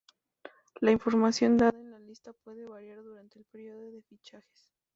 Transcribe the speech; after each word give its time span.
La 0.79 0.89
información 0.89 1.57
dada 1.57 1.77
en 1.77 1.91
la 1.91 1.99
lista 1.99 2.33
puede 2.33 2.65
variar 2.65 3.03
durante 3.03 3.37
el 3.37 3.45
período 3.45 3.91
de 3.91 4.01
fichajes. 4.01 4.73